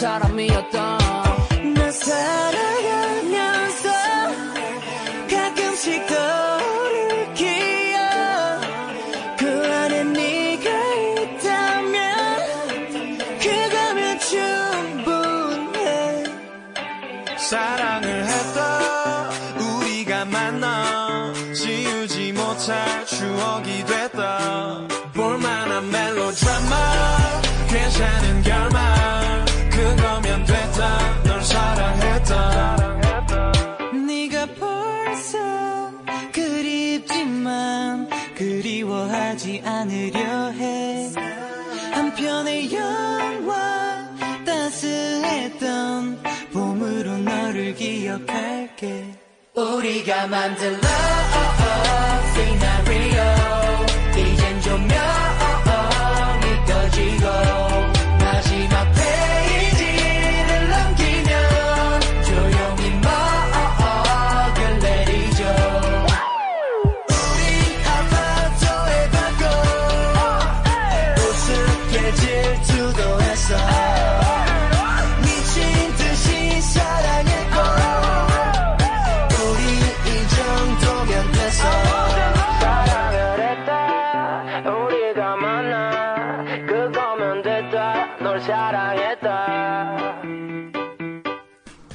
out 0.03 0.33
me. 0.33 0.62
기억할게. 48.13 49.05
우리가 49.55 50.27
만든 50.27 50.67
love 50.67 50.83
scenario. 52.33 53.23
이젠 54.15 54.61
조명이 54.61 54.95
꺼지고 56.67 57.52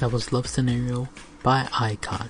That 0.09 0.15
was 0.15 0.33
Love 0.33 0.47
Scenario 0.47 1.07
by 1.43 1.65
iKON. 1.65 2.29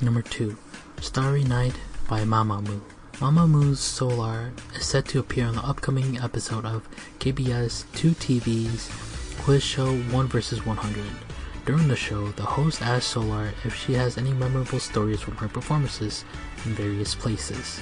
Number 0.00 0.22
2, 0.22 0.56
Starry 1.00 1.42
Night 1.42 1.74
by 2.08 2.20
Mamamoo. 2.20 2.80
Mamamoo's 3.14 3.80
Solar 3.80 4.52
is 4.76 4.86
set 4.86 5.06
to 5.06 5.18
appear 5.18 5.46
on 5.46 5.56
the 5.56 5.66
upcoming 5.66 6.18
episode 6.18 6.64
of 6.64 6.88
KBS 7.18 7.84
2TV's 7.94 9.42
quiz 9.42 9.60
show 9.60 9.96
1 9.96 10.28
vs 10.28 10.64
100. 10.64 11.04
During 11.64 11.88
the 11.88 11.96
show, 11.96 12.28
the 12.28 12.44
host 12.44 12.80
asks 12.80 13.10
Solar 13.10 13.52
if 13.64 13.74
she 13.74 13.94
has 13.94 14.16
any 14.16 14.32
memorable 14.32 14.78
stories 14.78 15.20
from 15.20 15.34
her 15.38 15.48
performances 15.48 16.24
in 16.64 16.74
various 16.74 17.16
places. 17.16 17.80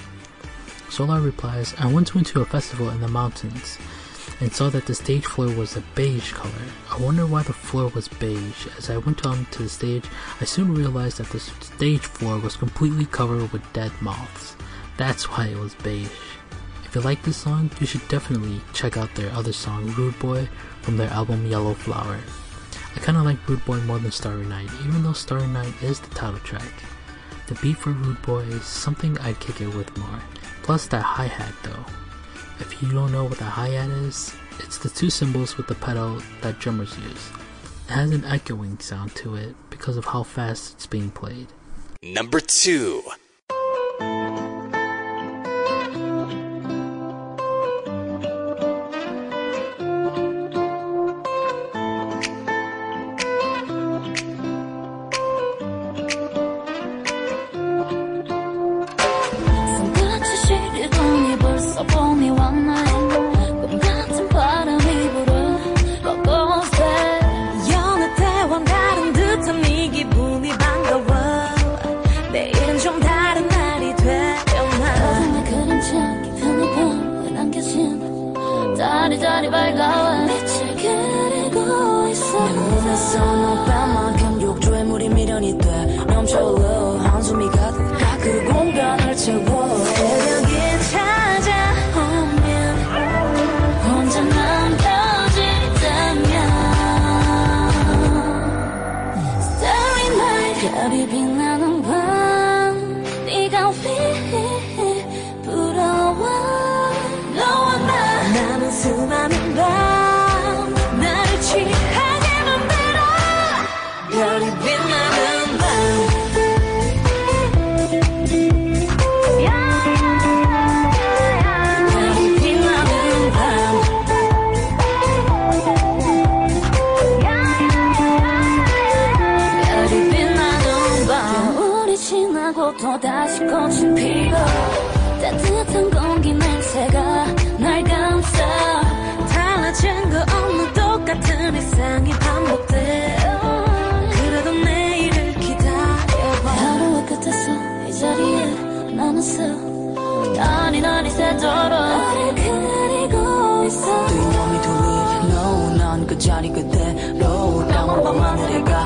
Solar 0.88 1.20
replies, 1.20 1.74
I 1.78 1.92
once 1.92 2.14
went 2.14 2.28
to 2.28 2.40
a 2.40 2.46
festival 2.46 2.88
in 2.88 3.02
the 3.02 3.08
mountains 3.08 3.76
and 4.40 4.52
saw 4.52 4.68
that 4.70 4.86
the 4.86 4.94
stage 4.94 5.24
floor 5.24 5.54
was 5.54 5.76
a 5.76 5.82
beige 5.94 6.32
color. 6.32 6.52
I 6.90 6.98
wonder 6.98 7.26
why 7.26 7.42
the 7.42 7.52
floor 7.52 7.88
was 7.88 8.08
beige. 8.08 8.66
As 8.76 8.90
I 8.90 8.96
went 8.96 9.24
on 9.24 9.46
to 9.46 9.62
the 9.62 9.68
stage, 9.68 10.04
I 10.40 10.44
soon 10.44 10.74
realized 10.74 11.18
that 11.18 11.28
the 11.30 11.40
stage 11.40 12.00
floor 12.00 12.38
was 12.38 12.56
completely 12.56 13.06
covered 13.06 13.52
with 13.52 13.72
dead 13.72 13.92
moths. 14.00 14.56
That's 14.96 15.24
why 15.30 15.46
it 15.46 15.58
was 15.58 15.74
beige. 15.76 16.08
If 16.84 16.94
you 16.94 17.00
like 17.00 17.22
this 17.22 17.36
song, 17.36 17.70
you 17.80 17.86
should 17.86 18.06
definitely 18.08 18.60
check 18.72 18.96
out 18.96 19.14
their 19.14 19.32
other 19.32 19.52
song, 19.52 19.86
Rude 19.94 20.18
Boy, 20.18 20.48
from 20.82 20.96
their 20.96 21.10
album 21.10 21.46
Yellow 21.46 21.74
Flower. 21.74 22.20
I 22.94 23.00
kinda 23.00 23.22
like 23.22 23.48
Rude 23.48 23.64
Boy 23.64 23.80
more 23.80 23.98
than 23.98 24.12
Starry 24.12 24.46
Night, 24.46 24.70
even 24.84 25.02
though 25.02 25.12
Starry 25.12 25.48
Night 25.48 25.74
is 25.82 25.98
the 25.98 26.14
title 26.14 26.38
track. 26.40 26.84
The 27.46 27.56
beat 27.56 27.78
for 27.78 27.90
Rude 27.90 28.22
Boy 28.22 28.42
is 28.42 28.64
something 28.64 29.18
I'd 29.18 29.40
kick 29.40 29.60
it 29.60 29.74
with 29.74 29.96
more. 29.98 30.20
Plus 30.62 30.86
that 30.86 31.02
hi-hat 31.02 31.52
though. 31.62 31.84
If 32.60 32.82
you 32.82 32.92
don't 32.92 33.12
know 33.12 33.24
what 33.24 33.40
a 33.40 33.44
hi-hat 33.44 33.90
is, 33.90 34.34
it's 34.60 34.78
the 34.78 34.88
two 34.88 35.10
cymbals 35.10 35.56
with 35.56 35.66
the 35.66 35.74
pedal 35.74 36.22
that 36.42 36.60
drummers 36.60 36.96
use. 36.98 37.30
It 37.88 37.92
has 37.92 38.10
an 38.12 38.24
echoing 38.24 38.78
sound 38.78 39.14
to 39.16 39.34
it 39.34 39.56
because 39.70 39.96
of 39.96 40.04
how 40.04 40.22
fast 40.22 40.74
it's 40.74 40.86
being 40.86 41.10
played. 41.10 41.48
Number 42.02 42.40
2 42.40 43.02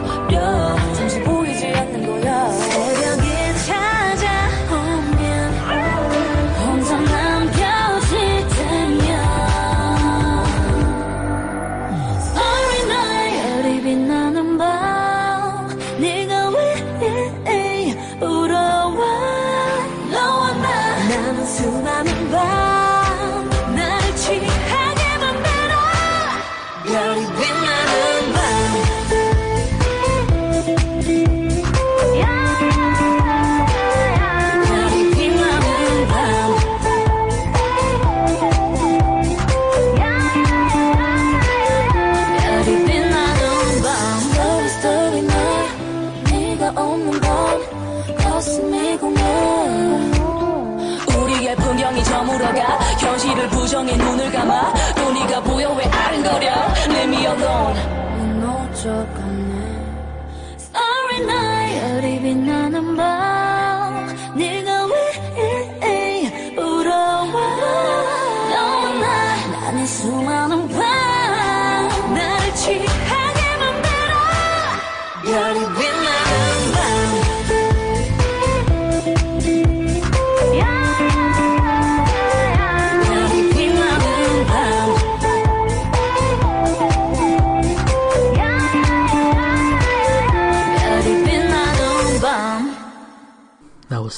Yeah. 0.09 0.48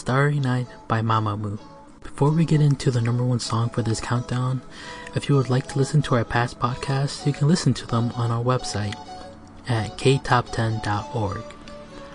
Starry 0.01 0.40
Night 0.40 0.66
by 0.88 1.03
Mamamoo. 1.03 1.59
Before 2.03 2.30
we 2.30 2.46
get 2.46 2.62
into 2.62 2.90
the 2.90 3.03
number 3.03 3.22
one 3.22 3.38
song 3.38 3.68
for 3.68 3.82
this 3.82 4.01
countdown, 4.01 4.62
if 5.14 5.28
you 5.28 5.36
would 5.36 5.51
like 5.51 5.66
to 5.68 5.78
listen 5.78 6.01
to 6.01 6.14
our 6.14 6.24
past 6.24 6.59
podcasts, 6.59 7.26
you 7.26 7.34
can 7.34 7.48
listen 7.48 7.74
to 7.74 7.86
them 7.86 8.11
on 8.12 8.30
our 8.30 8.42
website 8.42 8.94
at 9.68 9.98
ktop10.org. 9.98 11.42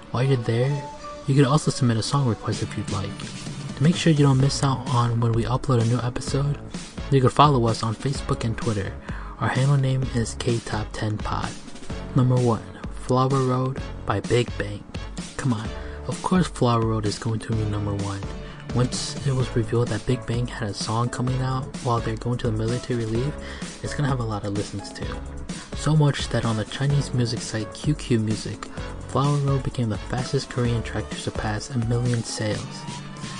While 0.10 0.24
you're 0.24 0.38
there, 0.38 0.84
you 1.28 1.36
can 1.36 1.46
also 1.46 1.70
submit 1.70 1.98
a 1.98 2.02
song 2.02 2.28
request 2.28 2.64
if 2.64 2.76
you'd 2.76 2.90
like. 2.90 3.16
To 3.76 3.84
make 3.84 3.96
sure 3.96 4.12
you 4.12 4.26
don't 4.26 4.42
miss 4.42 4.64
out 4.64 4.90
on 4.90 5.20
when 5.20 5.34
we 5.34 5.44
upload 5.44 5.84
a 5.84 5.86
new 5.86 6.00
episode, 6.00 6.58
you 7.12 7.22
can 7.22 7.30
follow 7.30 7.68
us 7.68 7.84
on 7.84 7.94
Facebook 7.94 8.44
and 8.44 8.58
Twitter. 8.58 8.94
Our 9.40 9.50
handle 9.50 9.78
name 9.78 10.02
is 10.16 10.34
ktop10pod. 10.38 11.52
Number 12.16 12.36
1, 12.36 12.64
Flower 13.04 13.44
Road 13.44 13.78
by 14.08 14.22
Big 14.22 14.50
Bang. 14.58 14.84
Come 15.38 15.54
on, 15.54 15.70
of 16.08 16.22
course 16.22 16.48
Flower 16.48 16.86
Road 16.86 17.06
is 17.06 17.18
going 17.18 17.40
to 17.40 17.54
be 17.54 17.64
number 17.66 17.94
1. 17.94 18.20
Once 18.76 19.16
it 19.26 19.34
was 19.34 19.56
revealed 19.56 19.88
that 19.88 20.06
Big 20.06 20.26
Bang 20.26 20.46
had 20.46 20.70
a 20.70 20.74
song 20.74 21.10
coming 21.10 21.42
out 21.42 21.64
while 21.84 22.00
they're 22.00 22.18
going 22.18 22.38
to 22.40 22.52
the 22.52 22.58
military 22.58 23.06
leave, 23.06 23.34
it's 23.82 23.94
gonna 23.94 24.08
have 24.08 24.20
a 24.20 24.24
lot 24.24 24.44
of 24.44 24.54
listens 24.54 24.92
too. 24.92 25.16
So 25.78 25.96
much 25.96 26.30
that 26.30 26.46
on 26.46 26.58
the 26.58 26.66
Chinese 26.66 27.14
music 27.14 27.40
site 27.40 27.70
QQ 27.74 28.24
Music, 28.24 28.66
Flower 29.08 29.38
Road 29.38 29.64
became 29.64 29.90
the 29.90 29.98
fastest 29.98 30.50
Korean 30.50 30.84
track 30.84 31.10
to 31.10 31.16
surpass 31.16 31.70
a 31.70 31.78
million 31.88 32.24
sales. 32.24 32.82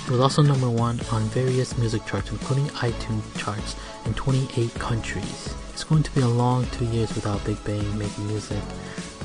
It 0.06 0.10
was 0.10 0.20
also 0.20 0.42
number 0.42 0.70
one 0.70 1.00
on 1.12 1.22
various 1.30 1.76
music 1.76 2.06
charts, 2.06 2.30
including 2.30 2.66
iTunes 2.68 3.38
charts 3.38 3.76
in 4.04 4.14
28 4.14 4.72
countries. 4.74 5.54
It's 5.72 5.84
going 5.84 6.04
to 6.04 6.14
be 6.14 6.20
a 6.20 6.28
long 6.28 6.66
two 6.66 6.84
years 6.86 7.14
without 7.14 7.44
Big 7.44 7.62
Bang 7.64 7.98
making 7.98 8.26
music, 8.28 8.62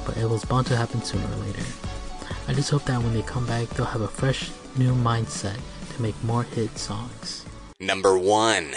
but 0.06 0.18
it 0.18 0.30
was 0.30 0.44
bound 0.44 0.68
to 0.68 0.76
happen 0.76 1.02
sooner 1.04 1.26
or 1.26 1.46
later. 1.46 1.91
I 2.51 2.53
just 2.55 2.71
hope 2.71 2.85
that 2.85 3.03
when 3.03 3.13
they 3.15 3.23
come 3.23 3.47
back, 3.47 3.69
they'll 3.71 3.87
have 3.87 4.03
a 4.03 4.09
fresh, 4.09 4.51
new 4.77 4.95
mindset 4.95 5.59
to 5.95 6.03
make 6.03 6.15
more 6.25 6.43
hit 6.45 6.77
songs. 6.79 7.45
Number 7.81 8.19
one. 8.19 8.75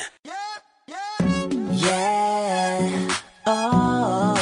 Yeah. 1.72 3.08
Oh. 3.46 4.36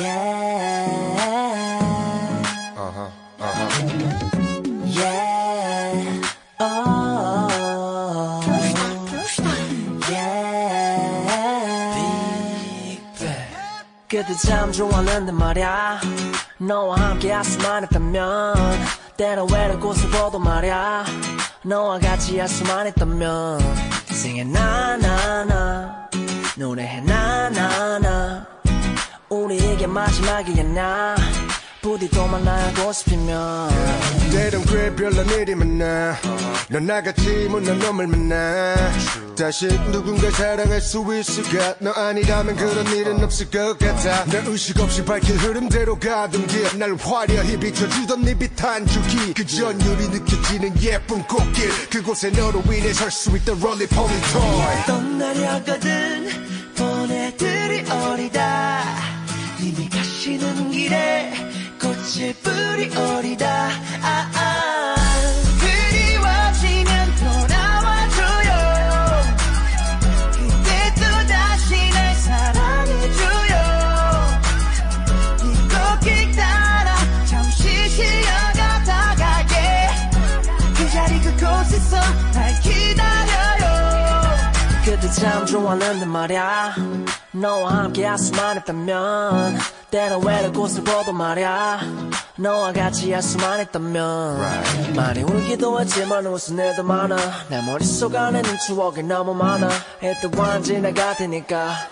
Yeah. 0.00 1.14
Uh-huh. 2.76 3.10
Uh-huh. 3.38 3.68
Yeah. 4.86 6.22
Oh. 6.58 7.48
Yeah. 10.10 10.72
그때 14.08 14.34
참 14.46 14.70
좋았는데 14.72 15.32
말야 15.32 16.00
너와 16.59 16.99
함께 16.99 17.31
할수만 17.31 17.83
했다면 17.83 18.55
때론 19.15 19.51
외로운 19.51 19.79
곳을 19.79 20.09
보도 20.09 20.39
말야. 20.39 21.05
너와 21.63 21.99
같이 21.99 22.39
할수만 22.39 22.87
했다면 22.87 23.59
Sing 24.09 24.39
it 24.39 24.49
나나나 24.51 26.09
노래해 26.57 27.01
나나나. 27.01 28.47
우리 29.29 29.57
이게 29.57 29.85
마지막이겠나 29.85 31.15
부디 31.81 32.09
또 32.09 32.27
만나고 32.27 32.91
싶으면. 32.91 33.69
때론 34.31 34.63
꽤 34.65 34.93
별난 34.95 35.27
일이 35.29 35.55
많아. 35.55 36.17
넌 36.69 36.85
나같이 36.85 37.47
못난 37.49 37.79
놈을 37.79 38.07
만나. 38.07 38.75
다시 39.37 39.67
누군가 39.91 40.29
사랑할 40.31 40.81
수 40.81 41.05
있을까? 41.13 41.75
너 41.79 41.91
아니라면 41.91 42.55
그런 42.55 42.85
일은 42.87 43.23
없을 43.23 43.49
것 43.49 43.77
같아. 43.77 44.25
나 44.25 44.39
의식 44.45 44.79
없이 44.79 45.05
밝힌 45.05 45.37
흐름대로 45.37 45.97
가던 45.99 46.47
길. 46.47 46.77
날 46.79 46.95
화려히 46.95 47.57
비춰주던 47.57 48.23
네 48.23 48.37
빛한 48.37 48.87
줄기. 48.87 49.33
그 49.33 49.45
전율이 49.45 50.07
느껴지는 50.09 50.81
예쁜 50.81 51.23
꽃길. 51.23 51.89
그곳에 51.89 52.29
너로 52.31 52.61
인해 52.67 52.91
설 52.93 53.11
수 53.11 53.35
있던 53.37 53.59
롤리 53.59 53.87
폴리 53.87 54.13
토이 54.33 54.85
떠나려거든 54.87 56.29
보내들이 56.75 57.89
어리다. 57.89 58.83
이미 59.59 59.89
가시는 59.89 60.71
길에 60.71 61.31
꽃을 62.07 62.33
뿌리 62.35 62.95
어리다. 62.95 63.69
아, 64.01 64.31
아. 64.33 64.95
그리워지면 65.59 67.15
돌아와줘요. 67.17 68.51
그때 70.31 70.93
또 70.95 71.01
다시 71.27 71.89
날 71.89 72.15
사랑해줘요. 72.15 73.55
이 75.43 75.45
꽃길 75.67 76.31
따라 76.37 76.95
잠시 77.25 77.89
실려가 77.89 78.83
다 78.85 79.13
가게 79.17 79.89
그 80.77 80.89
자리 80.89 81.19
그곳에서 81.19 81.99
날 82.33 82.57
기다려요. 82.61 84.37
그때 84.85 85.09
참 85.11 85.45
좋았는데 85.45 86.05
말야. 86.05 86.73
너와 87.33 87.79
함께 87.79 88.05
할수만 88.05 88.55
했다면 88.57 89.57
때론 89.89 90.25
외로운 90.25 90.53
곳을 90.53 90.83
보도 90.83 91.13
말야 91.13 91.79
너와 92.39 92.71
같이 92.71 93.11
할 93.11 93.21
수만 93.23 93.59
있다면 93.61 94.95
많이 94.95 95.23
울기도 95.23 95.79
했지만 95.81 96.25
웃은 96.27 96.59
애도 96.59 96.83
많아. 96.83 97.15
내 97.49 97.59
머릿속 97.63 98.15
안에는 98.15 98.57
추억이 98.65 99.01
너무 99.01 99.33
많아. 99.33 99.67
애도안 100.03 100.61
지나가 100.61 101.15
테니까 101.15 101.87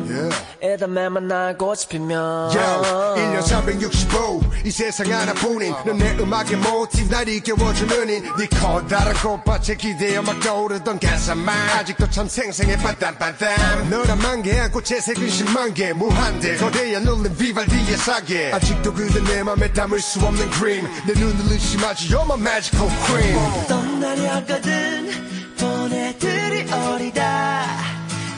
날 1.28 1.58
꽃이 1.58 1.80
피면 1.90 2.52
Yo, 2.52 3.16
1년 3.16 3.42
365, 3.42 4.42
이 4.66 4.70
세상 4.70 5.12
하나뿐인 5.12 5.74
넌 5.84 5.98
내 5.98 6.16
음악의 6.20 6.58
모티브. 6.58 7.10
날 7.10 7.28
이겨워주는 7.28 8.10
인네 8.10 8.48
커다란 8.60 9.14
꽃밭에 9.16 9.76
기대어 9.78 10.22
막 10.22 10.40
떠오르던 10.42 11.00
가사만. 11.00 11.56
아직도 11.80 12.10
참 12.12 12.28
생생해 12.28 12.78
빠땀빠땀 12.78 13.90
너란 13.90 14.20
만개 14.20 14.60
안고 14.60 14.84
채색은 14.84 15.28
10만 15.28 15.74
개 15.74 15.92
무한대 15.94 16.56
거대한 16.58 17.08
울림 17.08 17.36
비발디의 17.36 17.98
사계. 17.98 18.52
아직도 18.54 18.94
그대 18.94 19.24
내 19.24 19.42
맘에 19.42 19.72
담을 19.74 20.00
수 20.00 20.20
없는 20.20 20.35
그림 20.60 20.88
내 21.08 21.14
눈을 21.14 21.52
의심하지 21.52 22.10
You're 22.10 22.24
my 22.26 22.40
magical 22.40 22.90
queen. 23.06 23.68
떠나려거든 23.68 25.56
보내드릴 25.58 26.72
어리다. 26.74 27.66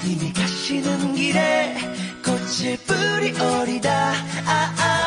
이미 0.05 0.31
가시는 0.33 1.15
길에 1.15 1.75
꽃을 2.23 2.77
뿌리 2.85 3.37
어리다. 3.39 4.13
아, 4.45 4.73
아. 4.77 5.06